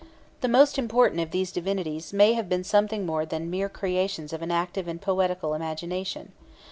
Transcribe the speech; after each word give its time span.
The 0.39 0.47
most 0.47 0.79
important 0.79 1.21
of 1.21 1.29
these 1.29 1.51
divinities 1.51 2.11
may 2.11 2.33
have 2.33 2.49
been 2.49 2.63
something 2.63 3.05
more 3.05 3.23
than 3.23 3.43
the 3.43 3.49
mere 3.51 3.69
creations 3.69 4.33
of 4.33 4.41
an 4.41 4.49
active 4.49 4.87
and 4.87 4.99
poetical 4.99 5.53
imagination. 5.53 6.31